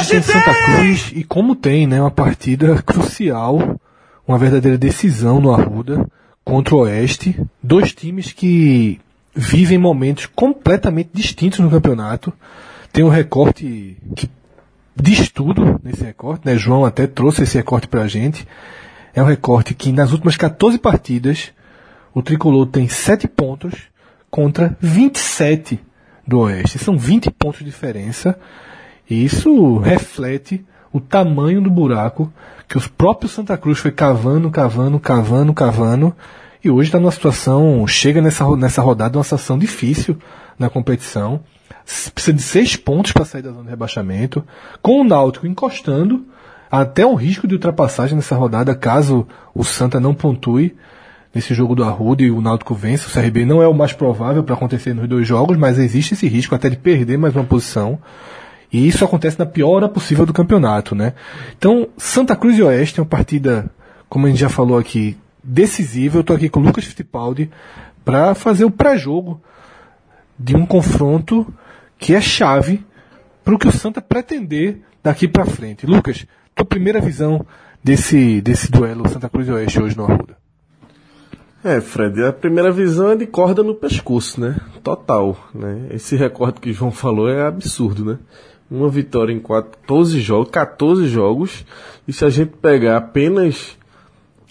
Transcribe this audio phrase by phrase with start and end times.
[0.00, 2.00] tem Santa Cruz e como tem, né?
[2.00, 3.80] Uma partida crucial,
[4.26, 6.06] uma verdadeira decisão no Arruda
[6.44, 7.38] contra o Oeste.
[7.62, 9.00] Dois times que
[9.34, 12.32] vivem momentos completamente distintos no campeonato.
[12.92, 14.30] Tem um recorte que
[14.94, 16.56] diz tudo nesse recorte, né?
[16.56, 18.46] João até trouxe esse recorte pra gente.
[19.14, 21.52] É um recorte que nas últimas 14 partidas
[22.14, 23.74] o tricolor tem 7 pontos
[24.30, 25.80] contra 27
[26.26, 26.78] do Oeste.
[26.78, 28.38] São 20 pontos de diferença.
[29.12, 32.32] E isso reflete o tamanho do buraco
[32.66, 36.16] que os próprios Santa Cruz foi cavando, cavando, cavando, cavando.
[36.64, 40.16] E hoje está numa situação, chega nessa, nessa rodada, uma situação difícil
[40.58, 41.40] na competição.
[42.14, 44.42] Precisa de seis pontos para sair da zona de rebaixamento,
[44.80, 46.24] com o Náutico encostando,
[46.70, 50.74] até um risco de ultrapassagem nessa rodada, caso o Santa não pontue
[51.34, 53.06] nesse jogo do Arruda e o Náutico vence.
[53.06, 56.26] O CRB não é o mais provável para acontecer nos dois jogos, mas existe esse
[56.26, 57.98] risco até de perder mais uma posição.
[58.72, 61.12] E isso acontece na pior hora possível do campeonato, né?
[61.56, 63.70] Então, Santa Cruz e Oeste é uma partida,
[64.08, 66.16] como a gente já falou aqui, decisiva.
[66.16, 67.50] Eu estou aqui com o Lucas Fittipaldi
[68.04, 69.40] para fazer o pré-jogo
[70.38, 71.52] de um confronto
[71.98, 72.84] que é chave
[73.44, 75.86] para o que o Santa pretender daqui para frente.
[75.86, 77.44] Lucas, tua primeira visão
[77.84, 80.36] desse, desse duelo Santa Cruz e Oeste hoje no Arruda?
[81.64, 84.56] É, Fred, a primeira visão é de corda no pescoço, né?
[84.82, 85.86] Total, né?
[85.90, 88.18] Esse recorde que o João falou é absurdo, né?
[88.72, 91.62] Uma vitória em 14 jogos, 14 jogos,
[92.08, 93.76] e se a gente pegar apenas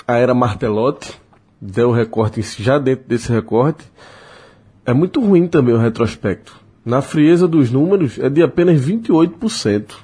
[0.08, 1.20] a era Martelotti,
[1.60, 3.84] der o recorte já dentro desse recorte,
[4.86, 6.56] é muito ruim também o retrospecto.
[6.86, 9.96] Na frieza dos números, é de apenas 28%.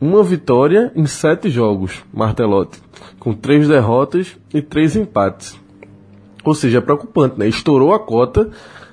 [0.00, 2.80] Uma vitória em sete jogos, Martelotti,
[3.18, 5.58] com três derrotas e três empates.
[6.44, 7.48] Ou seja, é preocupante, né?
[7.48, 8.48] Estourou a cota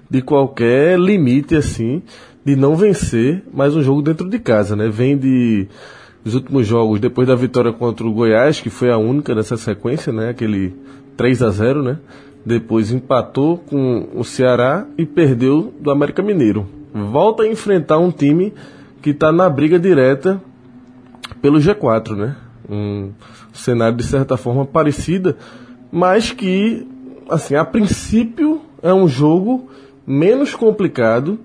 [0.10, 2.02] de qualquer limite assim
[2.44, 4.90] de não vencer mais um jogo dentro de casa, né?
[4.90, 5.68] Vem de
[6.24, 10.14] os últimos jogos, depois da vitória contra o Goiás, que foi a única nessa sequência,
[10.14, 10.30] né?
[10.30, 10.74] Aquele
[11.18, 11.98] 3 a 0, né?
[12.46, 16.68] Depois empatou com o Ceará e perdeu do América Mineiro.
[16.94, 18.54] Volta a enfrentar um time
[19.02, 20.42] que está na briga direta
[21.42, 22.36] pelo G4, né?
[22.70, 23.12] Um
[23.54, 25.38] cenário de certa forma parecida,
[25.92, 26.88] mas que
[27.30, 29.70] assim, a princípio é um jogo
[30.06, 31.40] menos complicado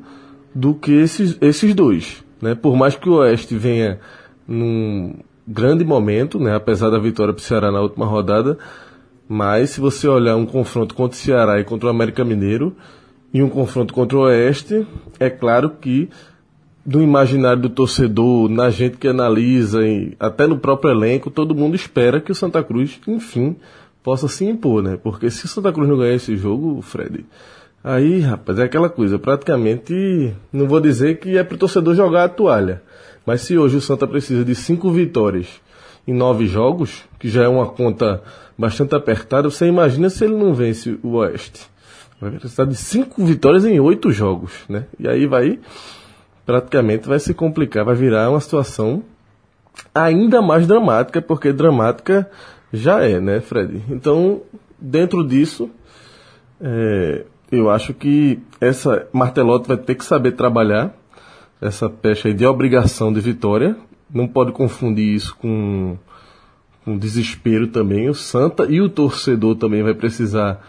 [0.57, 2.25] do que esses, esses dois.
[2.41, 2.55] Né?
[2.55, 4.01] Por mais que o Oeste venha
[4.49, 5.15] num
[5.47, 6.55] grande momento, né?
[6.55, 8.57] apesar da vitória para o Ceará na última rodada,
[9.29, 12.75] mas se você olhar um confronto contra o Ceará e contra o América Mineiro
[13.35, 14.87] e um confronto contra o Oeste,
[15.21, 16.09] é claro que
[16.85, 19.81] do imaginário do torcedor, na gente que analisa,
[20.19, 23.57] até no próprio elenco, todo mundo espera que o Santa Cruz, enfim,
[24.03, 24.97] possa se impor, né?
[24.97, 27.27] Porque se o Santa Cruz não ganhar esse jogo, Fred,
[27.87, 32.29] aí, rapaz, é aquela coisa, praticamente, não vou dizer que é pro torcedor jogar a
[32.29, 32.83] toalha,
[33.25, 35.47] mas se hoje o Santa precisa de cinco vitórias
[36.07, 38.23] em nove jogos, que já é uma conta
[38.59, 41.69] bastante apertada, você imagina se ele não vence o Oeste.
[42.21, 44.87] Vai precisar de cinco vitórias em oito jogos, né?
[44.99, 45.61] E aí vai,
[46.45, 49.03] praticamente vai se complicar, vai virar uma situação
[49.95, 52.29] ainda mais dramática, porque dramática
[52.73, 53.83] já é, né, Fred?
[53.91, 54.43] Então,
[54.79, 55.71] dentro disso,
[56.61, 60.95] é, eu acho que essa Martelotti vai ter que saber trabalhar
[61.61, 63.77] essa pecha de obrigação de vitória.
[64.13, 65.97] Não pode confundir isso com,
[66.85, 68.09] com desespero também.
[68.09, 70.61] O Santa e o torcedor também vai precisar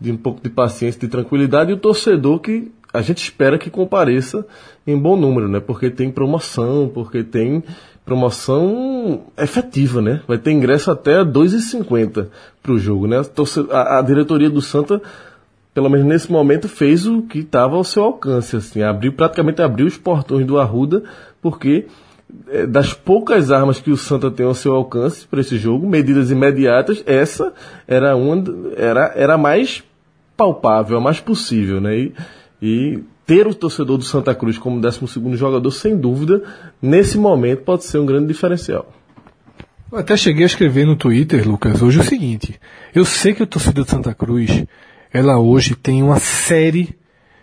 [0.00, 1.70] de um pouco de paciência, de tranquilidade.
[1.70, 4.46] E o torcedor que a gente espera que compareça
[4.86, 5.58] em bom número, né?
[5.58, 7.62] Porque tem promoção, porque tem
[8.04, 10.22] promoção efetiva, né?
[10.28, 12.28] Vai ter ingresso até a 2,50
[12.62, 13.20] para o jogo, né?
[13.70, 15.02] A, a, diretoria do Santa,
[15.74, 19.86] pelo menos nesse momento, fez o que estava ao seu alcance, assim, abriu praticamente abriu
[19.86, 21.02] os portões do Arruda,
[21.42, 21.86] porque
[22.48, 26.30] é, das poucas armas que o Santa tem ao seu alcance para esse jogo, medidas
[26.30, 27.52] imediatas, essa
[27.88, 28.42] era uma
[28.76, 29.82] era era mais
[30.36, 31.96] palpável, a mais possível, né?
[31.96, 32.12] E,
[32.62, 35.00] e ter o torcedor do Santa Cruz como 12
[35.34, 36.42] jogador, sem dúvida,
[36.80, 38.92] nesse momento pode ser um grande diferencial.
[39.90, 42.60] Eu até cheguei a escrever no Twitter, Lucas, hoje o seguinte:
[42.94, 44.64] eu sei que o torcedor do Santa Cruz,
[45.14, 46.98] ela hoje tem uma série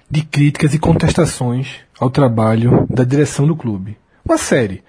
[0.10, 3.98] de críticas e contestações ao trabalho da direção do clube.
[4.26, 4.84] Uma série.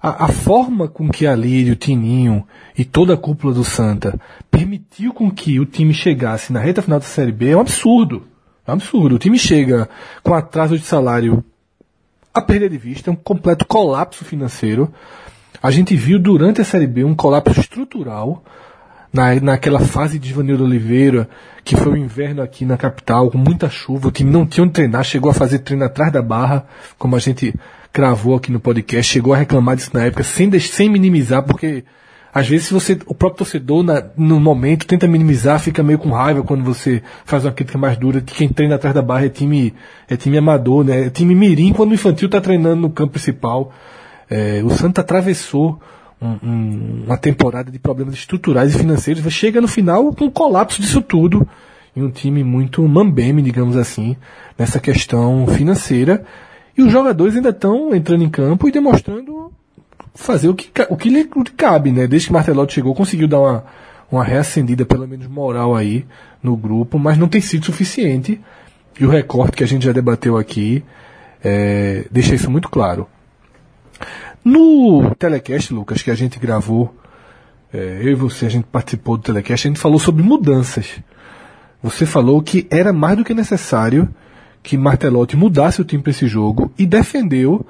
[0.00, 2.46] A, a, forma com que a Lírio, o Tininho
[2.76, 4.16] e toda a cúpula do Santa
[4.48, 8.22] permitiu com que o time chegasse na reta final da Série B é um absurdo.
[8.64, 9.16] É um absurdo.
[9.16, 9.88] O time chega
[10.22, 11.44] com atraso de salário
[12.32, 14.94] a perder de vista, um completo colapso financeiro.
[15.60, 18.44] A gente viu durante a Série B um colapso estrutural
[19.12, 21.28] na, naquela fase de Ivanildo Oliveira,
[21.64, 24.72] que foi o inverno aqui na capital, com muita chuva, o time não tinha onde
[24.72, 26.66] treinar, chegou a fazer treino atrás da barra,
[26.98, 27.54] como a gente
[27.92, 31.84] cravou aqui no podcast, chegou a reclamar disso na época, sem, sem minimizar, porque
[32.32, 36.42] às vezes você, o próprio torcedor, na, no momento, tenta minimizar, fica meio com raiva
[36.42, 39.74] quando você faz uma crítica mais dura de quem treina atrás da barra é time,
[40.08, 41.06] é time amador, né?
[41.06, 43.72] É time mirim quando o infantil tá treinando no campo principal.
[44.30, 45.80] É, o Santa atravessou
[46.20, 50.80] um, um, uma temporada de problemas estruturais e financeiros, chega no final com um colapso
[50.80, 51.46] disso tudo
[51.96, 54.16] em um time muito mambeme, digamos assim,
[54.56, 56.24] nessa questão financeira.
[56.76, 59.52] E os jogadores ainda estão entrando em campo e demonstrando
[60.14, 62.06] fazer o que, o que lhe cabe, né?
[62.06, 63.64] Desde que Martelotti chegou, conseguiu dar uma,
[64.10, 66.04] uma reacendida, pelo menos moral aí,
[66.42, 68.40] no grupo, mas não tem sido suficiente.
[68.98, 70.84] E o recorte que a gente já debateu aqui
[71.42, 73.08] é, deixa isso muito claro.
[74.44, 76.94] No telecast, Lucas, que a gente gravou,
[77.72, 81.00] é, eu e você, a gente participou do telecast, a gente falou sobre mudanças.
[81.82, 84.08] Você falou que era mais do que necessário
[84.62, 87.64] que Martelotti mudasse o time para esse jogo e defendeu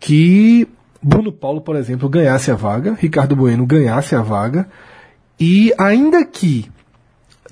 [0.00, 0.66] que
[1.02, 4.68] Bruno Paulo, por exemplo, ganhasse a vaga, Ricardo Bueno ganhasse a vaga,
[5.38, 6.68] e ainda que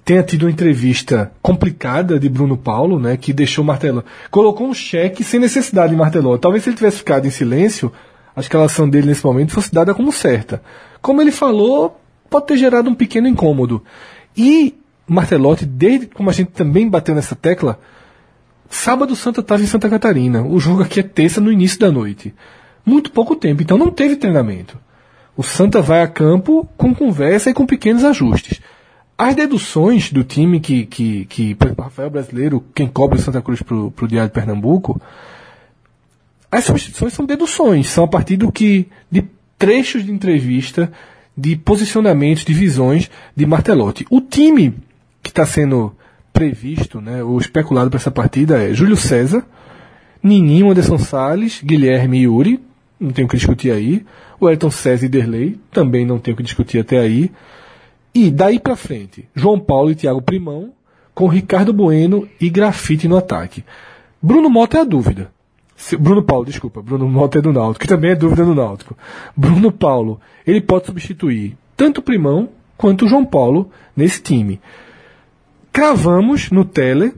[0.04, 5.24] tenha tido uma entrevista complicada de Bruno Paulo, né, que deixou Martelo, colocou um cheque
[5.24, 6.38] sem necessidade de Martelo.
[6.38, 7.92] Talvez se ele tivesse ficado em silêncio,
[8.36, 10.62] a escalação dele nesse momento fosse dada como certa.
[11.02, 11.98] Como ele falou,
[12.30, 13.82] pode ter gerado um pequeno incômodo.
[14.36, 14.74] E
[15.08, 17.80] Martelotti, desde como a gente também bateu nessa tecla,
[18.68, 20.42] sábado Santa estava em Santa Catarina.
[20.42, 22.34] O jogo aqui é terça no início da noite
[22.86, 24.78] muito pouco tempo, então não teve treinamento.
[25.36, 28.60] O Santa vai a campo com conversa e com pequenos ajustes.
[29.18, 33.42] As deduções do time que, que, que por exemplo, Rafael Brasileiro, quem cobre o Santa
[33.42, 35.00] Cruz para o Diário de Pernambuco,
[36.56, 39.24] as substituições são deduções, são a partir do que de
[39.58, 40.90] trechos de entrevista,
[41.36, 44.06] de posicionamentos, de visões de Martelotti.
[44.10, 44.74] O time
[45.22, 45.94] que está sendo
[46.32, 49.44] previsto, né, ou especulado para essa partida é Júlio César,
[50.22, 52.60] Nininho, Anderson Salles, Guilherme e Yuri,
[52.98, 54.04] não tenho o que discutir aí.
[54.40, 57.30] O Ayrton César e Derlei, também não tenho o que discutir até aí.
[58.14, 60.72] E daí para frente, João Paulo e Thiago Primão,
[61.14, 63.62] com Ricardo Bueno e Grafite no ataque.
[64.22, 65.35] Bruno Mota é a dúvida.
[65.98, 68.96] Bruno Paulo, desculpa, Bruno Mota é do Náutico, que também é dúvida do Náutico.
[69.36, 74.60] Bruno Paulo, ele pode substituir tanto o Primão quanto o João Paulo nesse time.
[75.72, 77.14] Cravamos no tele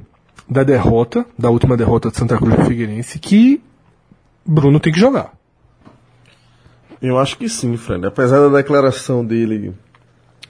[0.49, 3.63] da derrota, da última derrota de Santa Cruz do Figueirense, que
[4.45, 5.33] Bruno tem que jogar.
[7.01, 8.07] Eu acho que sim, Fred.
[8.07, 9.73] Apesar da declaração dele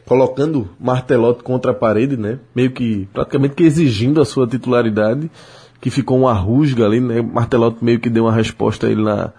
[0.07, 2.39] colocando Martelotti contra a parede, né?
[2.55, 5.31] Meio que praticamente que exigindo a sua titularidade,
[5.81, 7.23] que ficou uma rusga ali, né?
[7.23, 9.33] Martelotti meio que deu uma resposta a ele na,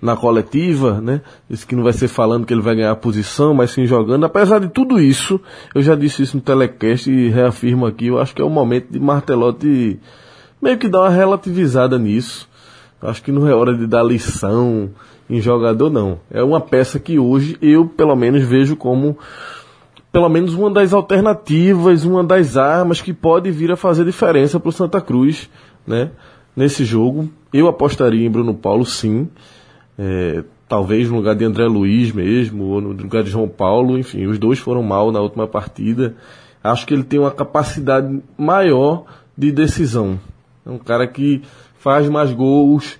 [0.00, 1.20] na coletiva, né?
[1.48, 4.24] Disse que não vai ser falando que ele vai ganhar a posição, mas sim jogando.
[4.24, 5.40] Apesar de tudo isso,
[5.74, 8.90] eu já disse isso no telecast e reafirmo aqui, eu acho que é o momento
[8.90, 10.00] de Martelotti
[10.60, 12.48] meio que dar uma relativizada nisso.
[13.00, 14.90] Acho que não é hora de dar lição,
[15.28, 16.20] em jogador, não.
[16.30, 19.16] É uma peça que hoje eu, pelo menos, vejo como
[20.12, 24.68] pelo menos uma das alternativas, uma das armas que pode vir a fazer diferença para
[24.68, 25.48] o Santa Cruz,
[25.86, 26.10] né?
[26.54, 29.28] Nesse jogo, eu apostaria em Bruno Paulo, sim.
[29.98, 34.26] É, talvez no lugar de André Luiz mesmo, ou no lugar de João Paulo, enfim,
[34.26, 36.14] os dois foram mal na última partida.
[36.62, 39.04] Acho que ele tem uma capacidade maior
[39.36, 40.18] de decisão.
[40.64, 41.42] É um cara que
[41.78, 42.98] faz mais gols,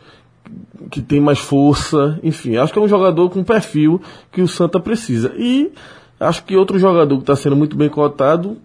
[0.90, 4.80] que tem mais força, enfim, acho que é um jogador com perfil que o Santa
[4.80, 5.32] precisa.
[5.36, 5.72] E
[6.18, 8.58] acho que outro jogador que está sendo muito bem cotado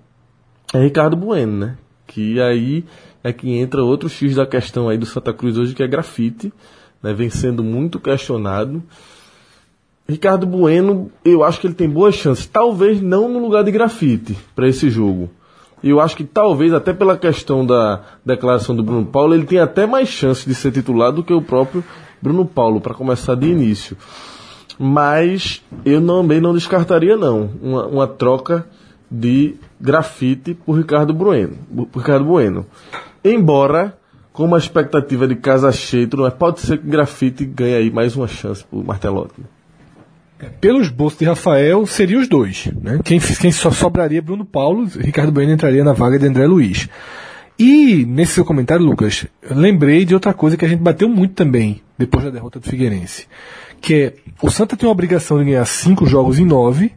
[0.74, 1.78] é Ricardo Bueno, né?
[2.06, 2.84] Que aí
[3.28, 6.52] é que entra outro X da questão aí do Santa Cruz hoje, que é grafite,
[7.04, 7.14] né?
[7.14, 8.82] Vem sendo muito questionado.
[10.08, 14.38] Ricardo Bueno, eu acho que ele tem boas chances, talvez não no lugar de grafite
[14.56, 15.30] para esse jogo.
[15.84, 19.86] Eu acho que talvez, até pela questão da declaração do Bruno Paulo, ele tem até
[19.86, 21.84] mais chance de ser titular do que o próprio
[22.22, 23.98] Bruno Paulo, para começar de início.
[24.80, 28.66] Mas eu também não descartaria, não, uma, uma troca
[29.12, 31.58] de grafite por Ricardo Bueno.
[31.92, 32.66] Por Ricardo Bueno.
[33.24, 33.98] Embora,
[34.32, 38.28] com uma expectativa de casa cheia, mas pode ser que grafite ganhe aí mais uma
[38.28, 39.42] chance por Martelotti.
[40.62, 42.68] Pelos bolsos de Rafael, seriam os dois.
[42.82, 43.00] Né?
[43.04, 46.88] Quem, quem só sobraria Bruno Paulo, Ricardo Bueno entraria na vaga de André Luiz.
[47.58, 51.82] E nesse seu comentário, Lucas, lembrei de outra coisa que a gente bateu muito também
[51.98, 53.28] depois da derrota do Figueirense.
[53.82, 56.94] Que é, o Santa tem uma obrigação de ganhar cinco jogos em nove,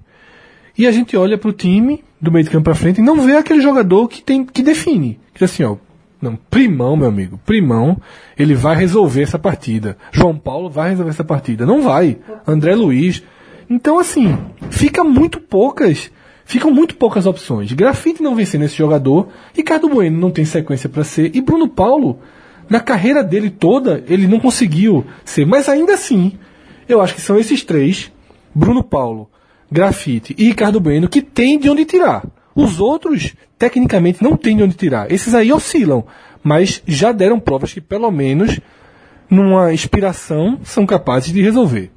[0.77, 3.21] e a gente olha para o time do meio de campo para frente e não
[3.23, 5.19] vê aquele jogador que tem que define.
[5.35, 5.77] Que assim, ó,
[6.21, 7.97] não, Primão, meu amigo, Primão,
[8.39, 9.97] ele vai resolver essa partida.
[10.13, 11.65] João Paulo vai resolver essa partida.
[11.65, 12.19] Não vai.
[12.47, 13.23] André Luiz.
[13.69, 14.37] Então, assim,
[14.71, 16.11] fica muito poucas,
[16.45, 17.73] ficam muito poucas opções.
[17.73, 21.69] Grafite não vem sendo esse jogador, Ricardo Bueno não tem sequência para ser, e Bruno
[21.69, 22.19] Paulo
[22.69, 25.45] Na carreira dele toda, ele não conseguiu ser.
[25.45, 26.39] Mas ainda assim,
[26.89, 28.13] eu acho que são esses três,
[28.55, 29.29] Bruno Paulo,
[29.71, 32.25] Grafite e Ricardo Bueno, que tem de onde tirar.
[32.55, 35.11] Os outros, tecnicamente, não tem de onde tirar.
[35.11, 36.05] Esses aí oscilam,
[36.43, 38.61] mas já deram provas que, pelo menos,
[39.29, 41.91] numa inspiração, são capazes de resolver.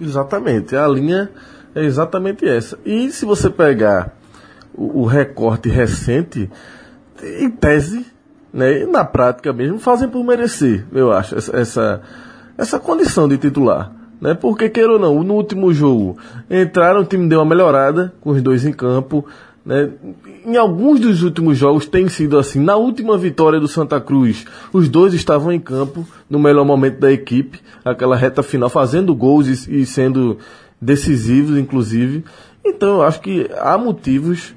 [0.00, 0.76] Exatamente.
[0.76, 1.30] A linha
[1.74, 2.78] é exatamente essa.
[2.84, 4.14] E se você pegar
[4.74, 6.50] o, recorte recente,
[7.22, 8.06] em tese,
[8.52, 12.02] né, e na prática mesmo, fazem por merecer, eu acho, essa, essa,
[12.58, 13.92] essa condição de titular.
[14.20, 14.34] Né?
[14.34, 16.18] Porque, queira ou não, no último jogo
[16.50, 19.26] entraram, o time deu uma melhorada com os dois em campo.
[19.64, 19.90] Né?
[20.44, 22.60] Em alguns dos últimos jogos tem sido assim.
[22.60, 27.10] Na última vitória do Santa Cruz, os dois estavam em campo no melhor momento da
[27.10, 30.38] equipe, aquela reta final, fazendo gols e, e sendo
[30.80, 32.24] decisivos, inclusive.
[32.64, 34.54] Então eu acho que há motivos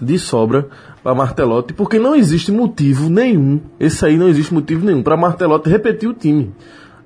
[0.00, 0.68] de sobra
[1.02, 5.68] para Martelotti, porque não existe motivo nenhum, esse aí não existe motivo nenhum para Martelotti
[5.68, 6.52] repetir o time.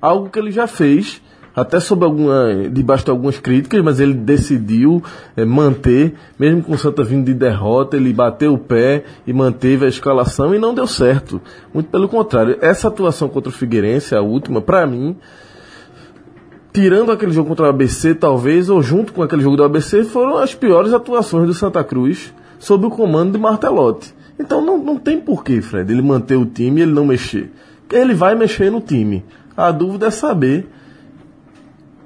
[0.00, 1.22] Algo que ele já fez,
[1.54, 5.02] até sob alguma, debaixo de algumas críticas, mas ele decidiu
[5.36, 9.84] é, manter, mesmo com o Santa vindo de derrota, ele bateu o pé e manteve
[9.84, 11.40] a escalação e não deu certo.
[11.72, 15.16] Muito pelo contrário, essa atuação contra o Figueirense, a última, para mim,
[16.72, 20.38] tirando aquele jogo contra o ABC, talvez, ou junto com aquele jogo do ABC, foram
[20.38, 24.12] as piores atuações do Santa Cruz sob o comando de Martelotti.
[24.38, 27.52] Então não, não tem porquê, Fred, ele manter o time e ele não mexer.
[27.92, 29.24] Ele vai mexer no time.
[29.56, 30.68] A dúvida é saber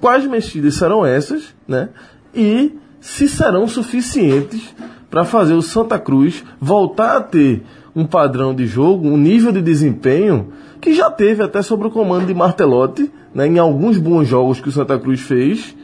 [0.00, 1.88] quais mexidas serão essas, né?
[2.34, 4.74] E se serão suficientes
[5.10, 7.62] para fazer o Santa Cruz voltar a ter
[7.94, 12.26] um padrão de jogo, um nível de desempenho que já teve até sobre o comando
[12.26, 15.74] de Martelotti, né, em alguns bons jogos que o Santa Cruz fez,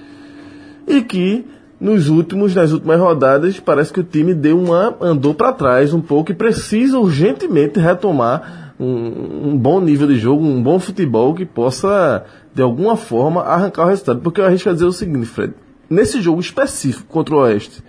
[0.86, 1.44] e que
[1.80, 6.00] nos últimos, nas últimas rodadas, parece que o time deu uma andou para trás um
[6.00, 11.44] pouco e precisa urgentemente retomar um, um, bom nível de jogo, um bom futebol que
[11.44, 14.20] possa de alguma forma arrancar o resultado.
[14.20, 15.54] Porque eu arrisco a dizer o seguinte, Fred,
[15.90, 17.82] nesse jogo específico contra o Oeste,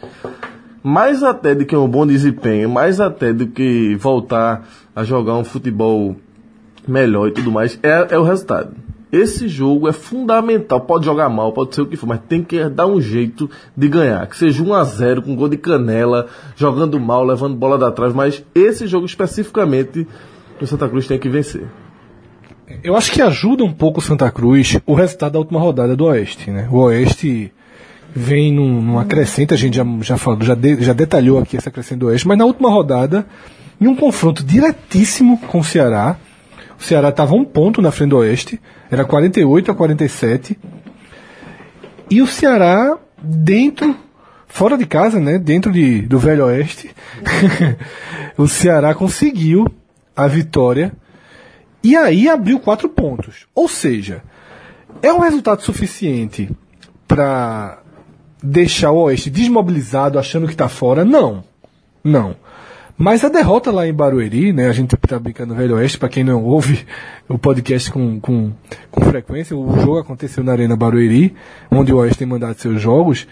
[0.84, 5.43] mais até do que um bom desempenho, mais até do que voltar a jogar um
[5.43, 6.15] futebol
[6.88, 8.75] melhor e tudo mais, é, é o resultado.
[9.12, 10.81] Esse jogo é fundamental.
[10.81, 13.88] Pode jogar mal, pode ser o que for, mas tem que dar um jeito de
[13.88, 14.27] ganhar.
[14.27, 18.13] Que seja 1 a 0 com gol de canela, jogando mal, levando bola da trás,
[18.13, 20.05] mas esse jogo especificamente
[20.60, 21.65] o Santa Cruz tem que vencer.
[22.84, 26.05] Eu acho que ajuda um pouco o Santa Cruz o resultado da última rodada do
[26.05, 26.67] Oeste, né?
[26.72, 27.51] O Oeste
[28.15, 31.69] vem num, numa crescente, a gente já, já falou, já, de, já detalhou aqui essa
[31.69, 33.25] crescente do Oeste, mas na última rodada,
[33.79, 36.17] em um confronto diretíssimo com o Ceará,
[36.79, 40.57] o Ceará estava um ponto na frente do Oeste, era 48 a 47.
[42.10, 43.95] E o Ceará, dentro,
[44.48, 46.91] fora de casa, né, dentro de, do Velho Oeste,
[48.38, 49.65] o Ceará conseguiu
[50.15, 50.93] a vitória
[51.86, 53.46] e aí abriu quatro pontos.
[53.54, 54.24] Ou seja,
[55.04, 56.50] é um resultado suficiente
[57.08, 57.77] para
[58.42, 61.06] deixar o Oeste desmobilizado, achando que está fora?
[61.06, 61.44] Não.
[62.04, 62.36] Não.
[62.98, 66.10] Mas a derrota lá em Barueri, né, a gente tá brincando no Velho Oeste, para
[66.10, 66.88] quem não ouve
[67.30, 68.51] o podcast com, com,
[68.89, 71.36] com frequência, o jogo aconteceu na Arena Barueri,
[71.70, 73.27] onde o Oeste tem mandado seus jogos.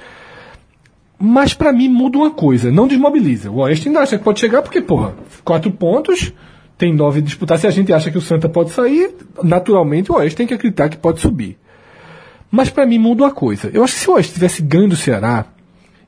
[1.18, 3.50] Mas para mim muda uma coisa, não desmobiliza.
[3.50, 6.32] O Oeste ainda acha que pode chegar porque, porra, quatro pontos,
[6.77, 7.58] tem nove disputar.
[7.58, 10.89] Se a gente acha que o Santa pode sair, naturalmente o Oeste tem que acreditar
[10.89, 11.58] que pode subir.
[12.51, 13.70] Mas para mim muda uma coisa.
[13.74, 15.46] Eu acho que se o Oeste tivesse ganho do Ceará,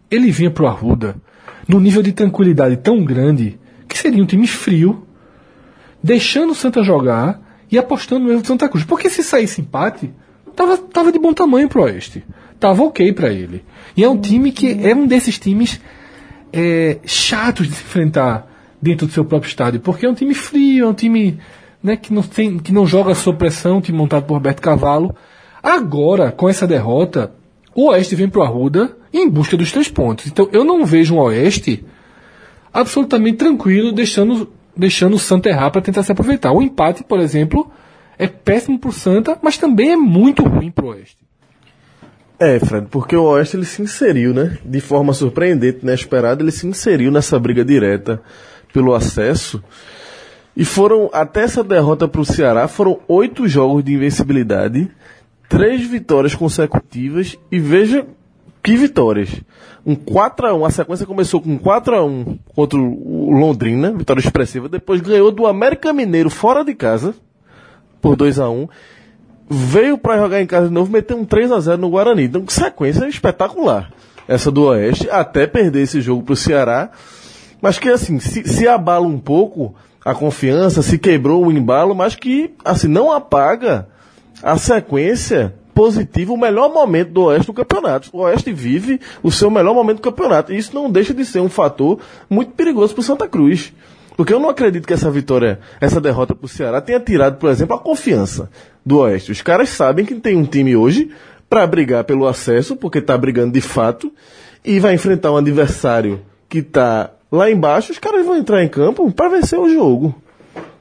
[0.10, 1.16] ele vinha pro Arruda
[1.68, 5.06] num nível de tranquilidade tão grande que seria um time frio,
[6.04, 7.42] deixando o Santa jogar
[7.72, 8.84] e apostando no erro do Santa Cruz.
[8.84, 10.14] Porque se saísse empate,
[10.56, 12.24] tava, tava de bom tamanho pro Oeste.
[12.60, 13.64] Tava ok para ele.
[13.98, 15.80] E é um time que é um desses times
[16.54, 18.55] é, chatos de se enfrentar
[18.86, 21.40] dentro do seu próprio estádio, porque é um time frio, é um time
[21.82, 25.16] né, que, não tem, que não joga sob pressão, um time montado por Roberto Cavalo.
[25.62, 27.32] Agora, com essa derrota,
[27.74, 30.28] o Oeste vem pro Arruda em busca dos três pontos.
[30.28, 31.84] Então eu não vejo um Oeste
[32.72, 36.52] absolutamente tranquilo, deixando, deixando o Santa errar para tentar se aproveitar.
[36.52, 37.72] O empate, por exemplo,
[38.20, 41.26] é péssimo pro Santa, mas também é muito ruim pro Oeste.
[42.38, 44.60] É, Fred, porque o Oeste ele se inseriu, né?
[44.64, 48.22] De forma surpreendente, inesperada, ele se inseriu nessa briga direta
[48.76, 49.64] pelo acesso.
[50.54, 54.92] E foram, até essa derrota para o Ceará, foram oito jogos de invencibilidade,
[55.48, 58.06] três vitórias consecutivas, e veja
[58.62, 59.30] que vitórias.
[59.86, 64.20] Um 4 a 1 a sequência começou com 4 a 1 contra o Londrina, vitória
[64.20, 67.16] expressiva, depois ganhou do América Mineiro fora de casa,
[68.02, 68.68] por 2 a 1
[69.50, 72.24] veio para jogar em casa de novo, meteu um 3 a 0 no Guarani.
[72.24, 73.92] Então, sequência espetacular.
[74.28, 76.90] Essa do Oeste, até perder esse jogo pro Ceará,
[77.62, 82.16] mas que assim, se, se abala um pouco a confiança, se quebrou o embalo, mas
[82.16, 83.88] que, assim, não apaga
[84.44, 88.10] a sequência positiva, o melhor momento do Oeste do campeonato.
[88.14, 90.54] O Oeste vive o seu melhor momento do campeonato.
[90.54, 93.74] E isso não deixa de ser um fator muito perigoso para o Santa Cruz.
[94.16, 97.50] Porque eu não acredito que essa vitória, essa derrota para o Ceará tenha tirado, por
[97.50, 98.50] exemplo, a confiança
[98.86, 99.32] do Oeste.
[99.32, 101.10] Os caras sabem que tem um time hoje
[101.50, 104.12] para brigar pelo acesso, porque está brigando de fato,
[104.64, 107.92] e vai enfrentar um adversário que está lá embaixo.
[107.92, 110.16] Os caras vão entrar em campo para vencer o jogo.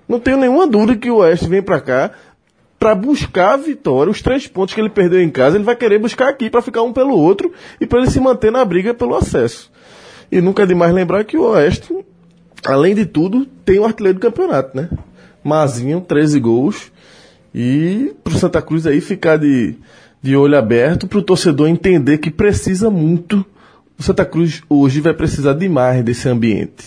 [0.09, 2.11] Não tenho nenhuma dúvida que o Oeste vem para cá
[2.85, 5.99] para buscar a vitória, os três pontos que ele perdeu em casa, ele vai querer
[5.99, 9.17] buscar aqui para ficar um pelo outro e para ele se manter na briga pelo
[9.17, 9.73] acesso.
[10.31, 11.97] E nunca é demais lembrar que o Oeste,
[12.63, 14.91] além de tudo, tem o artilheiro do campeonato, né?
[15.43, 16.93] Mazinho, 13 gols.
[17.55, 19.77] E pro Santa Cruz aí ficar de,
[20.21, 23.47] de olho aberto, pro torcedor entender que precisa muito.
[23.99, 26.85] O Santa Cruz hoje vai precisar demais desse ambiente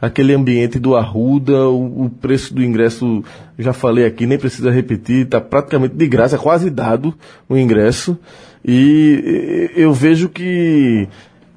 [0.00, 3.22] aquele ambiente do Arruda, o, o, preço do ingresso,
[3.58, 7.14] já falei aqui, nem precisa repetir, está praticamente de graça, quase dado
[7.48, 8.16] o ingresso.
[8.64, 11.08] E eu vejo que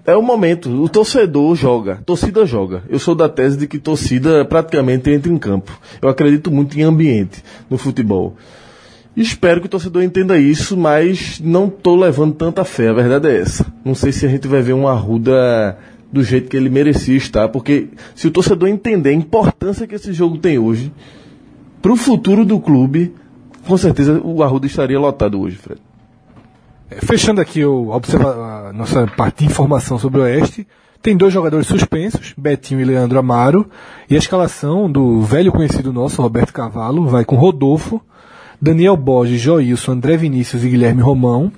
[0.05, 2.83] é o momento, o torcedor joga, torcida joga.
[2.89, 5.79] Eu sou da tese de que torcida praticamente entra em campo.
[6.01, 8.35] Eu acredito muito em ambiente no futebol.
[9.15, 13.41] Espero que o torcedor entenda isso, mas não estou levando tanta fé, a verdade é
[13.41, 13.65] essa.
[13.83, 15.77] Não sei se a gente vai ver um Arruda
[16.11, 20.13] do jeito que ele merecia estar, porque se o torcedor entender a importância que esse
[20.13, 20.93] jogo tem hoje
[21.81, 23.13] para o futuro do clube,
[23.67, 25.81] com certeza o Arruda estaria lotado hoje, Fred.
[26.89, 30.67] É, fechando aqui o, a nossa parte de informação sobre o Oeste,
[31.01, 33.69] tem dois jogadores suspensos, Betinho e Leandro Amaro,
[34.09, 38.01] e a escalação do velho conhecido nosso, Roberto Cavalo, vai com Rodolfo,
[38.61, 41.51] Daniel Borges, Joilson, André Vinícius e Guilherme Romão,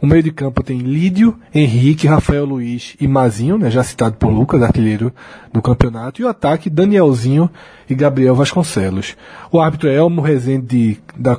[0.00, 4.28] o meio de campo tem Lídio, Henrique, Rafael Luiz e Mazinho, né, já citado por
[4.28, 5.12] Lucas, artilheiro
[5.52, 6.20] do campeonato.
[6.20, 7.50] E o ataque, Danielzinho
[7.88, 9.16] e Gabriel Vasconcelos.
[9.50, 11.34] O árbitro é Elmo Rezende da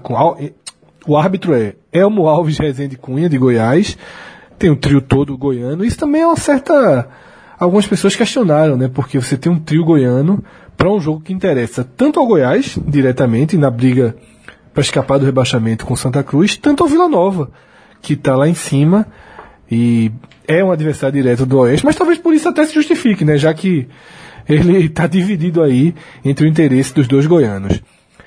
[1.08, 3.98] o árbitro é Elmo Alves Rezende Cunha, de Goiás.
[4.60, 5.86] Tem o trio todo goiano.
[5.86, 7.08] Isso também é uma certa.
[7.58, 8.90] Algumas pessoas questionaram, né?
[8.94, 10.44] Porque você tem um trio goiano
[10.76, 14.16] para um jogo que interessa tanto ao Goiás, diretamente, na briga
[14.78, 17.50] para escapar do rebaixamento com Santa Cruz, tanto ao Vila Nova,
[18.00, 19.08] que está lá em cima
[19.72, 20.12] e
[20.48, 23.40] é um adversário direto do Oeste, mas talvez por isso até se justifique, né?
[23.40, 23.88] Já que
[24.48, 27.82] ele está dividido aí entre o interesse dos dois goianos.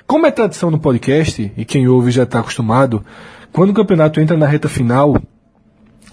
[0.09, 3.05] Como é tradição no podcast, e quem ouve já está acostumado,
[3.53, 5.23] quando o campeonato entra na reta final,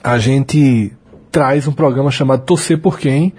[0.04, 0.94] a gente
[1.32, 3.34] traz um programa chamado Torcer por Quem.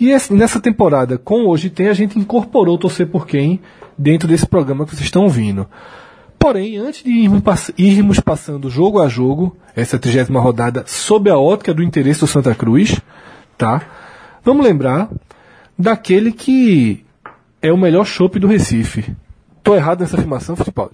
[0.00, 3.60] E nessa temporada, com Hoje Tem, a gente incorporou Torcer por Quem
[3.96, 5.68] dentro desse programa que vocês estão ouvindo.
[6.40, 7.10] Porém, antes de
[7.76, 12.54] irmos, passando jogo a jogo, essa trigésima rodada, sob a ótica do interesse do Santa
[12.54, 12.98] Cruz,
[13.58, 13.82] tá?
[14.42, 15.10] Vamos lembrar
[15.78, 17.04] daquele que
[17.60, 19.14] é o melhor chopp do Recife.
[19.62, 20.90] Tô errado nessa afirmação, futebol?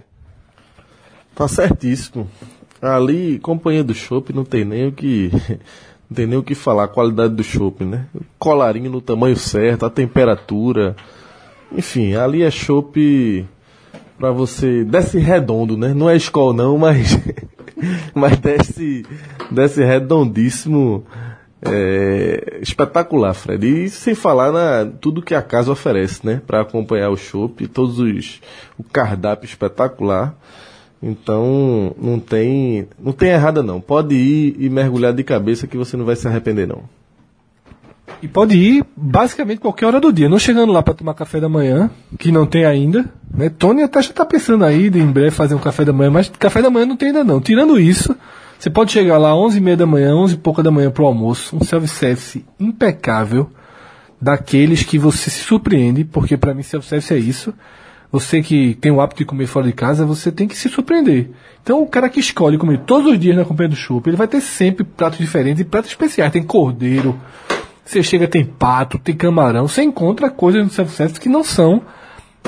[1.33, 2.29] Tá certíssimo.
[2.81, 5.31] Ali, companhia do chopp, não tem nem o que
[6.11, 8.07] não tem nem o que falar, a qualidade do chopp, né?
[8.37, 10.93] Colarinho no tamanho certo, a temperatura.
[11.71, 13.47] Enfim, ali é chopp
[14.17, 15.93] para você desce redondo, né?
[15.93, 17.19] Não é escola não, mas
[18.13, 19.05] mas desce
[19.51, 21.05] desce redondíssimo,
[21.61, 23.85] é, espetacular, Fred.
[23.85, 26.41] E sem falar na tudo que a casa oferece, né?
[26.45, 28.41] Para acompanhar o shopping, todos os
[28.77, 30.35] o cardápio espetacular.
[31.01, 33.79] Então não tem não tem errada não.
[33.79, 36.83] Pode ir e mergulhar de cabeça que você não vai se arrepender não.
[38.21, 41.47] E pode ir basicamente qualquer hora do dia, não chegando lá para tomar café da
[41.47, 43.05] manhã, que não tem ainda.
[43.31, 43.49] Né?
[43.49, 46.29] Tony até já está pensando aí de em breve fazer um café da manhã, mas
[46.29, 47.39] café da manhã não tem ainda não.
[47.39, 48.15] Tirando isso,
[48.57, 51.05] você pode chegar lá às 11h30 da manhã, 11 e pouca da manhã para o
[51.05, 53.51] almoço, um self-service impecável,
[54.19, 57.53] daqueles que você se surpreende, porque para mim self-service é isso.
[58.11, 61.29] Você que tem o hábito de comer fora de casa, você tem que se surpreender.
[61.61, 64.27] Então, o cara que escolhe comer todos os dias na companhia do chopp, ele vai
[64.27, 66.31] ter sempre pratos diferentes e pratos especiais.
[66.31, 67.19] Tem cordeiro,
[67.87, 71.81] você chega, tem pato, tem camarão, você encontra coisas no self-service que não são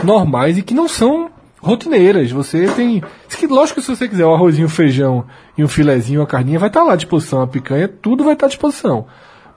[0.04, 2.30] normais e que não são rotineiras.
[2.32, 3.02] Você tem.
[3.50, 5.26] Lógico que se você quiser um arrozinho, um feijão
[5.58, 7.42] e um filezinho, uma carninha, vai estar lá à disposição.
[7.42, 9.08] A picanha, tudo vai estar à disposição.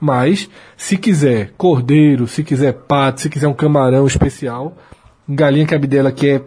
[0.00, 4.76] Mas, se quiser cordeiro, se quiser pato, se quiser um camarão especial,
[5.28, 6.42] galinha cabidela que é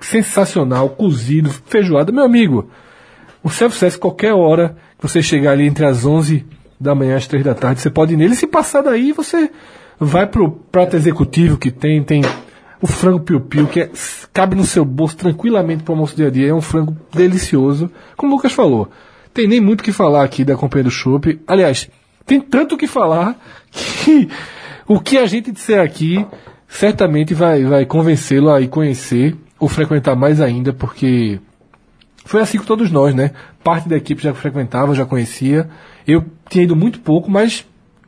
[0.00, 2.70] sensacional, cozido, feijoada, meu amigo.
[3.42, 6.46] O self-service, qualquer hora que você chegar ali entre as 11
[6.80, 7.80] da manhã às três da tarde.
[7.80, 8.34] Você pode ir nele.
[8.34, 9.50] Se passar daí, você
[9.98, 12.22] vai pro prato executivo que tem, tem
[12.80, 13.90] o frango piu-piu, que é,
[14.32, 16.48] cabe no seu bolso tranquilamente para o almoço dia a dia.
[16.48, 17.90] É um frango delicioso.
[18.16, 18.88] Como o Lucas falou,
[19.34, 21.40] tem nem muito o que falar aqui da companhia do Chopp.
[21.46, 21.88] Aliás,
[22.24, 23.36] tem tanto o que falar
[23.70, 24.28] que
[24.86, 26.24] o que a gente disser aqui
[26.66, 31.40] certamente vai, vai convencê-lo a ir conhecer ou frequentar mais ainda, porque
[32.24, 33.32] foi assim com todos nós, né?
[33.64, 35.68] Parte da equipe já frequentava, já conhecia.
[36.06, 37.66] Eu tinha ido muito pouco, mas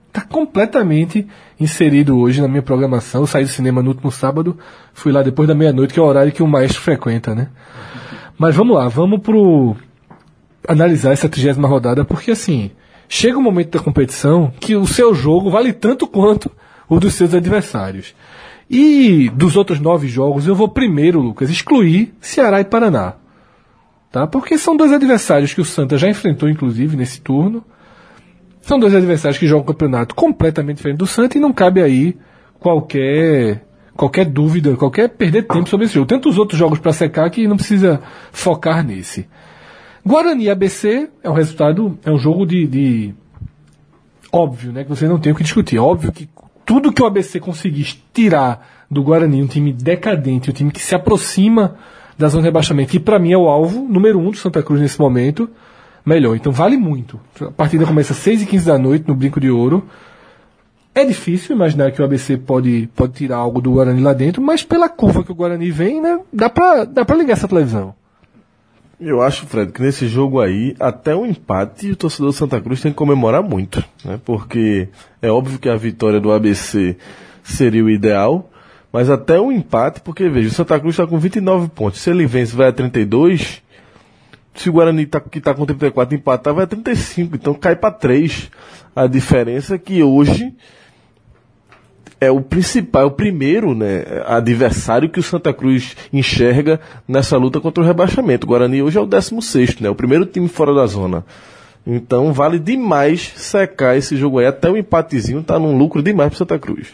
[0.09, 1.27] está completamente
[1.59, 3.23] inserido hoje na minha programação.
[3.23, 4.59] Eu saí do cinema no último sábado,
[4.93, 7.49] fui lá depois da meia-noite, que é o horário que o maestro frequenta, né?
[8.37, 9.77] Mas vamos lá, vamos pro
[10.67, 12.71] analisar essa trigésima rodada, porque assim,
[13.09, 16.51] chega um momento da competição que o seu jogo vale tanto quanto
[16.89, 18.15] o dos seus adversários.
[18.69, 23.15] E dos outros nove jogos, eu vou primeiro, Lucas, excluir Ceará e Paraná.
[24.13, 24.27] Tá?
[24.27, 27.65] Porque são dois adversários que o Santa já enfrentou, inclusive, nesse turno.
[28.61, 32.17] São dois adversários que jogam um campeonato completamente diferente do Santa e não cabe aí
[32.59, 33.65] qualquer
[33.97, 36.07] qualquer dúvida, qualquer perder tempo sobre esse jogo.
[36.07, 38.01] Tantos outros jogos para secar que não precisa
[38.33, 39.29] focar nesse.
[40.07, 43.15] Guarani ABC é um resultado, é um jogo de, de
[44.33, 45.77] óbvio, né, que você não tem o que discutir.
[45.77, 46.29] É óbvio que
[46.65, 50.95] tudo que o ABC conseguir tirar do Guarani, um time decadente, um time que se
[50.95, 51.77] aproxima
[52.17, 54.81] da zona de rebaixamento, que para mim é o alvo número um do Santa Cruz
[54.81, 55.49] nesse momento,
[56.05, 56.37] melhor.
[56.37, 57.21] Então vale muito.
[57.41, 59.87] A partida começa às 6 e 15 da noite no Brinco de Ouro.
[60.95, 64.65] É difícil imaginar que o ABC pode, pode tirar algo do Guarani lá dentro, mas
[64.65, 67.95] pela curva que o Guarani vem, né, dá pra, dá pra ligar essa televisão.
[69.01, 72.83] Eu acho, Fred, que nesse jogo aí, até o empate, o torcedor do Santa Cruz
[72.83, 74.21] tem que comemorar muito, né?
[74.23, 74.89] Porque
[75.23, 76.99] é óbvio que a vitória do ABC
[77.43, 78.51] seria o ideal,
[78.93, 82.01] mas até o empate, porque veja, o Santa Cruz está com 29 pontos.
[82.01, 83.63] Se ele vence, vai a 32.
[84.55, 87.37] Se o Guarani tá, que está com 34 empatar, vai a 35.
[87.37, 88.51] Então cai para 3.
[88.95, 90.55] A diferença que hoje
[92.21, 97.61] é o principal, é o primeiro né, adversário que o Santa Cruz enxerga nessa luta
[97.61, 98.47] contra o rebaixamento.
[98.47, 101.25] O Guarani hoje é o 16, né, o primeiro time fora da zona.
[101.87, 104.47] Então vale demais secar esse jogo aí.
[104.47, 106.89] Até o empatezinho tá num lucro demais para Santa Cruz.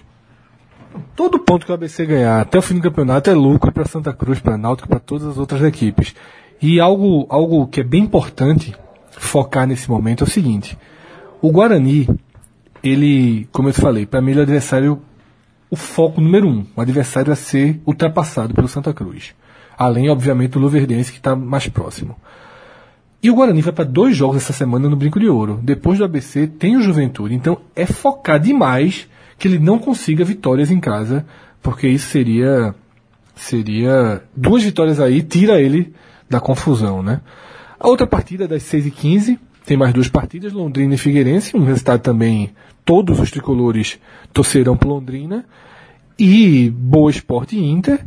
[1.14, 4.12] Todo ponto que o ABC ganhar até o fim do campeonato é lucro para Santa
[4.12, 6.14] Cruz, para Náutico, para todas as outras equipes.
[6.60, 8.74] E algo, algo que é bem importante
[9.10, 10.76] focar nesse momento é o seguinte:
[11.40, 12.08] o Guarani,
[12.82, 15.02] ele, como eu te falei, para mim ele é o adversário
[15.68, 19.34] o foco número um, o adversário a ser ultrapassado pelo Santa Cruz.
[19.76, 22.16] Além, obviamente, do Luverdense, que está mais próximo.
[23.22, 25.58] E o Guarani vai para dois jogos essa semana no Brinco de Ouro.
[25.62, 27.34] Depois do ABC, tem o Juventude.
[27.34, 31.26] Então, é focar demais que ele não consiga vitórias em casa,
[31.62, 32.74] porque isso seria
[33.34, 35.92] seria duas vitórias aí, tira ele
[36.28, 37.20] da confusão, né?
[37.78, 41.56] A outra partida é das 6 e 15 tem mais duas partidas, Londrina e Figueirense,
[41.56, 43.98] um resultado também todos os tricolores
[44.32, 45.44] torcerão por Londrina.
[46.16, 48.02] E Boa Esporte e Inter,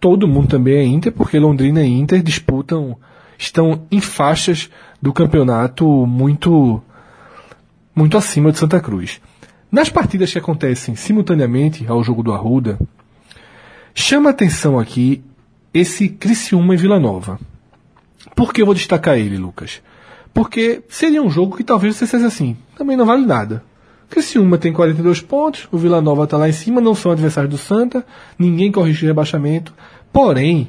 [0.00, 2.98] todo mundo também é Inter, porque Londrina e Inter disputam,
[3.38, 4.68] estão em faixas
[5.00, 6.82] do campeonato muito,
[7.94, 9.20] muito acima de Santa Cruz.
[9.70, 12.76] Nas partidas que acontecem simultaneamente ao jogo do Arruda,
[13.94, 15.22] chama atenção aqui
[15.72, 17.38] esse Criciúma e Vila Nova.
[18.34, 19.82] Por que eu vou destacar ele, Lucas?
[20.32, 23.62] Porque seria um jogo que talvez você seja assim, também não vale nada.
[24.10, 27.58] Criciúma tem 42 pontos, o Vila Nova está lá em cima, não são adversários do
[27.58, 28.04] Santa,
[28.38, 29.72] ninguém corrige o rebaixamento.
[30.12, 30.68] Porém,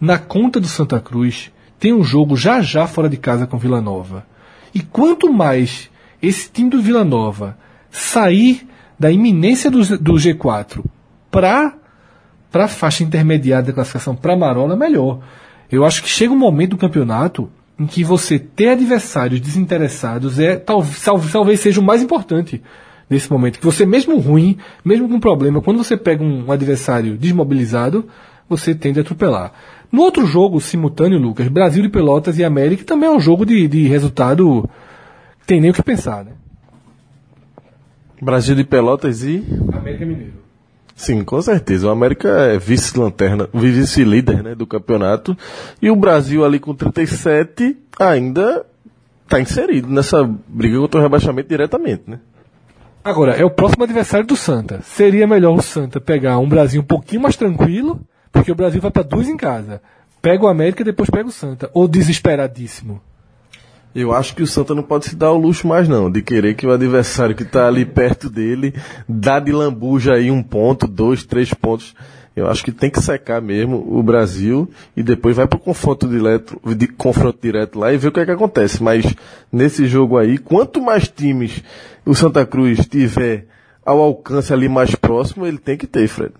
[0.00, 3.80] na conta do Santa Cruz, tem um jogo já já fora de casa com Vila
[3.80, 4.26] Nova.
[4.74, 5.90] E quanto mais
[6.22, 7.56] esse time do Vila Nova
[7.90, 8.66] sair
[8.98, 10.84] da iminência do, do G4
[11.30, 11.74] para
[12.50, 15.20] para a faixa intermediária da classificação para Marola, melhor.
[15.70, 20.56] Eu acho que chega um momento do campeonato em que você ter adversários desinteressados é
[20.56, 21.02] talvez,
[21.32, 22.62] talvez seja o mais importante
[23.08, 23.58] nesse momento.
[23.58, 28.06] Que você, mesmo ruim, mesmo com problema, quando você pega um adversário desmobilizado,
[28.48, 29.52] você tende a atropelar.
[29.92, 33.68] No outro jogo simultâneo, Lucas, Brasil de Pelotas e América, também é um jogo de,
[33.68, 34.68] de resultado
[35.48, 36.32] tem nem o que pensar, né?
[38.20, 39.42] Brasil de Pelotas e.
[39.72, 40.47] América Mineiro.
[40.98, 41.86] Sim, com certeza.
[41.86, 45.38] O América é vice-lanterna, vice-líder né, do campeonato.
[45.80, 48.66] E o Brasil ali com 37 ainda
[49.22, 52.18] está inserido nessa briga contra o rebaixamento diretamente, né?
[53.04, 54.82] Agora, é o próximo adversário do Santa.
[54.82, 58.00] Seria melhor o Santa pegar um Brasil um pouquinho mais tranquilo,
[58.32, 59.80] porque o Brasil vai para duas em casa.
[60.20, 61.70] Pega o América e depois pega o Santa.
[61.72, 63.00] Ou desesperadíssimo.
[63.98, 66.54] Eu acho que o Santa não pode se dar o luxo mais não, de querer
[66.54, 68.72] que o adversário que está ali perto dele
[69.08, 71.96] dá de lambuja aí um ponto, dois, três pontos.
[72.36, 76.06] Eu acho que tem que secar mesmo o Brasil e depois vai para o confronto
[76.06, 78.80] direto, de, confronto direto lá e ver o que é que acontece.
[78.80, 79.04] Mas
[79.50, 81.60] nesse jogo aí, quanto mais times
[82.06, 83.46] o Santa Cruz tiver
[83.84, 86.34] ao alcance ali mais próximo, ele tem que ter, Fred.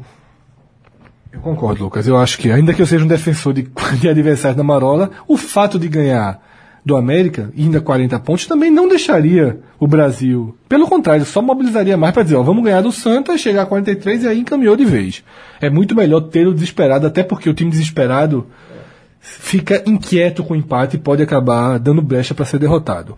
[1.32, 2.06] Eu concordo, Lucas.
[2.06, 3.62] Eu acho que, ainda que eu seja um defensor de,
[4.00, 6.40] de adversários da Marola, o fato de ganhar
[6.84, 10.56] do América, ainda 40 pontos, também não deixaria o Brasil.
[10.68, 14.24] Pelo contrário, só mobilizaria mais para dizer, ó, vamos ganhar do Santa, chegar a 43
[14.24, 15.22] e aí encaminhou de vez.
[15.60, 18.46] É muito melhor ter o desesperado, até porque o time desesperado
[19.20, 23.16] fica inquieto com o empate e pode acabar dando brecha para ser derrotado.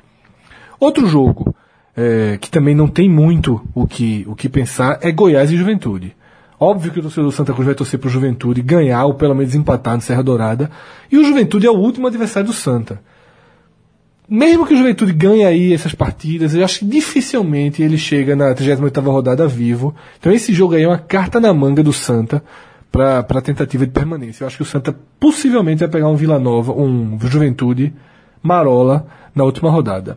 [0.78, 1.54] Outro jogo,
[1.96, 6.16] é, que também não tem muito o que, o que pensar, é Goiás e Juventude.
[6.58, 9.34] Óbvio que o torcedor do Santa Cruz vai torcer para o Juventude ganhar ou pelo
[9.34, 10.70] menos empatar no Serra Dourada.
[11.10, 13.00] E o Juventude é o último adversário do Santa.
[14.32, 18.54] Mesmo que o Juventude ganhe aí essas partidas, eu acho que dificilmente ele chega na
[18.54, 19.92] 38ª rodada vivo.
[20.20, 22.40] Então esse jogo aí é uma carta na manga do Santa
[22.92, 24.44] para a tentativa de permanência.
[24.44, 27.92] Eu acho que o Santa possivelmente vai pegar um Vila Nova, um Juventude
[28.40, 30.16] Marola na última rodada.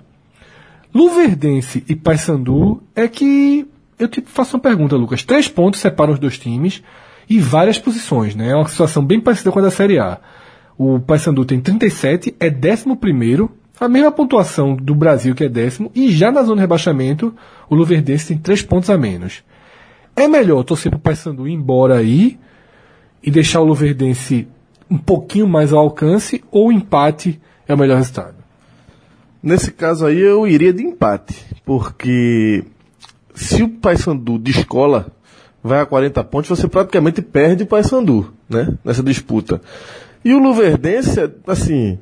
[0.93, 5.23] Luverdense e Paysandu é que eu te faço uma pergunta, Lucas.
[5.23, 6.83] Três pontos separam os dois times
[7.27, 8.49] e várias posições, né?
[8.49, 10.19] É uma situação bem parecida com a da Série A.
[10.77, 12.85] O Paysandu tem 37, é 11
[13.79, 17.33] a mesma pontuação do Brasil, que é décimo, e já na zona de rebaixamento,
[17.69, 19.43] o Luverdense tem três pontos a menos.
[20.15, 22.37] É melhor torcer para o Paysandu ir embora aí
[23.21, 24.47] e deixar o Luverdense
[24.89, 28.35] um pouquinho mais ao alcance ou o empate é o melhor resultado?
[29.41, 32.63] Nesse caso aí eu iria de empate, porque
[33.33, 35.07] se o Paysandu de escola
[35.63, 38.73] vai a 40 pontos, você praticamente perde o Paysandu, né?
[38.85, 39.61] Nessa disputa.
[40.23, 41.97] E o Luverdense, assim,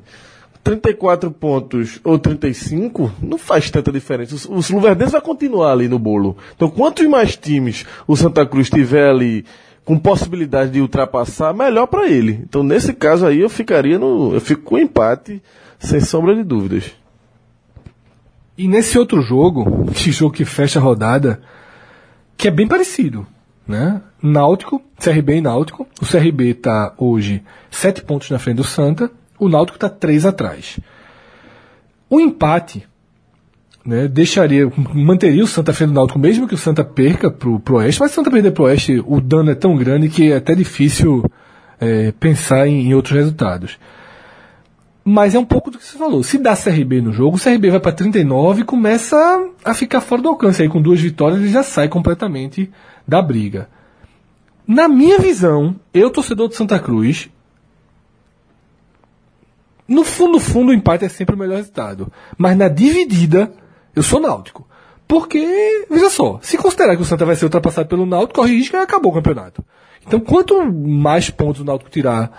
[0.62, 4.36] 34 pontos ou 35 não faz tanta diferença.
[4.48, 6.36] O, o Luverdense vai continuar ali no bolo.
[6.54, 9.44] Então, quantos mais times o Santa Cruz tiver ali
[9.84, 12.40] com possibilidade de ultrapassar, melhor para ele.
[12.44, 14.34] Então, nesse caso aí, eu ficaria no.
[14.34, 15.42] Eu fico com empate,
[15.78, 16.92] sem sombra de dúvidas.
[18.56, 21.42] E nesse outro jogo, que jogo que fecha a rodada,
[22.36, 23.26] que é bem parecido,
[23.66, 24.00] né?
[24.22, 25.88] Náutico, CRB e Náutico.
[26.00, 29.10] O CRB está hoje sete pontos na frente do Santa,
[29.44, 30.78] o Náutico está três atrás.
[32.08, 32.86] O empate
[33.84, 37.76] né, deixaria, manteria o Santa frente do Náutico, mesmo que o Santa perca pro, pro
[37.76, 40.36] Oeste, mas se o Santa perder pro Oeste, o dano é tão grande que é
[40.36, 41.24] até difícil
[41.80, 43.78] é, pensar em, em outros resultados.
[45.04, 46.22] Mas é um pouco do que você falou.
[46.22, 49.16] Se dá CRB no jogo, o CRB vai para 39 e começa
[49.64, 50.62] a ficar fora do alcance.
[50.62, 52.70] Aí com duas vitórias ele já sai completamente
[53.06, 53.68] da briga.
[54.64, 57.28] Na minha visão, eu, torcedor de Santa Cruz,
[59.92, 62.10] no fundo, fundo, o empate é sempre o melhor resultado.
[62.36, 63.52] Mas na dividida,
[63.94, 64.66] eu sou náutico.
[65.06, 68.76] Porque, veja só, se considerar que o Santa vai ser ultrapassado pelo Náutico, corre risco
[68.76, 69.62] e acabou o campeonato.
[70.06, 72.30] Então, quanto mais pontos o Náutico tirar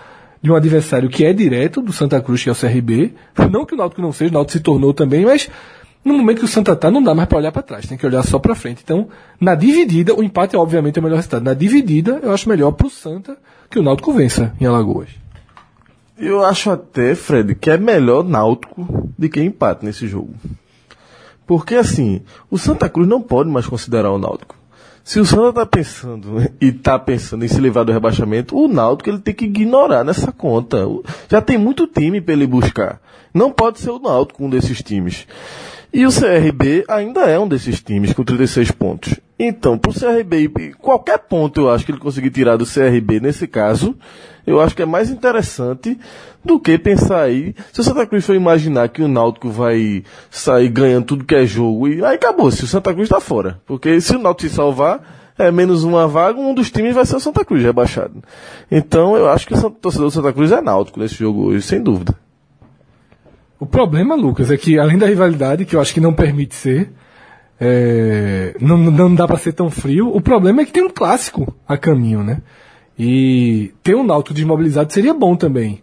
[0.44, 3.14] de um adversário que é direto do Santa Cruz, que é o CRB.
[3.50, 5.48] Não que o Náutico não seja, o Náutico se tornou também, mas
[6.04, 8.04] no momento que o Santa tá, não dá mais para olhar para trás, tem que
[8.04, 8.82] olhar só para frente.
[8.84, 9.08] Então,
[9.40, 11.42] na dividida, o empate é obviamente o melhor resultado.
[11.42, 13.38] Na dividida, eu acho melhor para o Santa
[13.70, 15.23] que o Náutico vença em Alagoas.
[16.16, 20.34] Eu acho até, Fred, que é melhor Náutico do que empate nesse jogo.
[21.46, 24.56] Porque assim, o Santa Cruz não pode mais considerar o Náutico.
[25.02, 29.10] Se o Santa está pensando e está pensando em se livrar do rebaixamento, o Náutico
[29.10, 30.78] ele tem que ignorar nessa conta.
[31.28, 33.00] Já tem muito time para ele buscar.
[33.32, 35.26] Não pode ser o Náutico um desses times.
[35.96, 39.14] E o CRB ainda é um desses times com 36 pontos.
[39.38, 43.46] Então, para o CRB, qualquer ponto eu acho que ele conseguir tirar do CRB nesse
[43.46, 43.96] caso,
[44.44, 45.96] eu acho que é mais interessante
[46.44, 47.54] do que pensar aí.
[47.72, 50.02] Se o Santa Cruz for imaginar que o Náutico vai
[50.32, 53.60] sair ganhando tudo que é jogo, e aí acabou, se o Santa Cruz está fora.
[53.64, 57.14] Porque se o Náutico se salvar, é menos uma vaga, um dos times vai ser
[57.14, 58.20] o Santa Cruz rebaixado.
[58.68, 61.80] Então eu acho que o torcedor do Santa Cruz é Náutico nesse jogo hoje, sem
[61.80, 62.23] dúvida.
[63.64, 66.92] O problema, Lucas, é que além da rivalidade, que eu acho que não permite ser,
[67.58, 71.56] é, não, não dá para ser tão frio, o problema é que tem um clássico
[71.66, 72.42] a caminho, né?
[72.98, 75.80] E ter um Náutico desmobilizado seria bom também.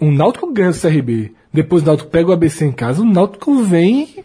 [0.00, 3.62] Um Náutico ganha o CRB, depois o Náutico pega o ABC em casa, o Náutico
[3.62, 4.24] vem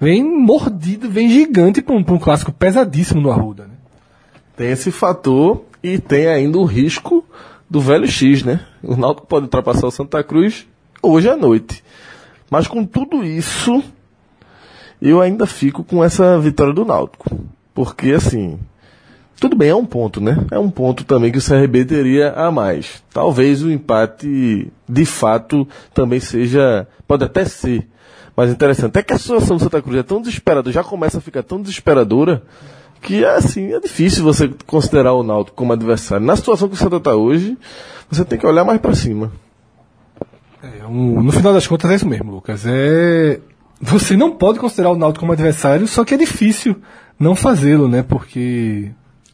[0.00, 3.66] vem mordido, vem gigante para um, um, clássico pesadíssimo no Arruda.
[3.68, 3.74] Né?
[4.56, 7.24] Tem esse fator e tem ainda o risco
[7.70, 8.66] do velho X, né?
[8.82, 10.66] O Náutico pode ultrapassar o Santa Cruz
[11.04, 11.82] hoje à noite.
[12.50, 13.82] Mas com tudo isso,
[15.00, 17.38] eu ainda fico com essa vitória do Náutico.
[17.74, 18.58] Porque assim,
[19.40, 20.38] tudo bem, é um ponto, né?
[20.50, 23.02] É um ponto também que o CRB teria a mais.
[23.12, 26.86] Talvez o empate, de fato, também seja.
[27.06, 27.88] Pode até ser.
[28.36, 31.20] Mas interessante é que a situação do Santa Cruz é tão desesperadora, já começa a
[31.20, 32.42] ficar tão desesperadora,
[33.00, 36.26] que assim, é difícil você considerar o Náutico como adversário.
[36.26, 37.56] Na situação que o Santa está hoje,
[38.10, 39.30] você tem que olhar mais para cima.
[40.64, 42.64] É, um, no final das contas é isso mesmo, Lucas.
[42.66, 43.38] É,
[43.80, 46.76] você não pode considerar o Náutico como adversário, só que é difícil
[47.18, 48.02] não fazê-lo, né?
[48.02, 48.90] Porque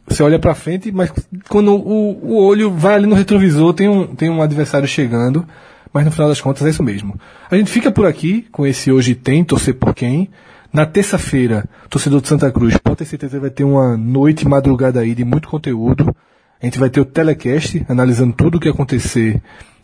[0.07, 1.13] você olha para frente, mas
[1.49, 5.47] quando o, o olho vai ali no retrovisor, tem um, tem um adversário chegando.
[5.93, 7.19] mas no final das contas é isso mesmo.
[7.51, 10.29] A gente fica por aqui com esse Hoje Tem, Torcer por Quem.
[10.73, 15.01] Na terça-feira, torcedor de Santa Cruz pode ter certeza que vai ter uma noite madrugada
[15.01, 16.15] aí de muito conteúdo.
[16.63, 19.41] A gente vai ter o telecast analisando tudo o que acontecer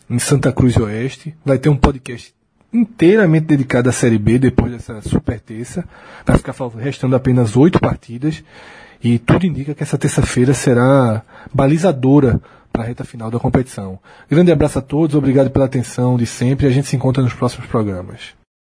[0.09, 1.35] em Santa Cruz Oeste.
[1.45, 2.33] Vai ter um podcast
[2.73, 5.83] inteiramente dedicado à Série B depois dessa super terça.
[6.25, 8.43] Vai ficar restando apenas oito partidas.
[9.03, 11.21] E tudo indica que essa terça-feira será
[11.53, 12.41] balizadora
[12.71, 13.99] para a reta final da competição.
[14.29, 16.67] Grande abraço a todos, obrigado pela atenção de sempre.
[16.67, 18.36] A gente se encontra nos próximos programas.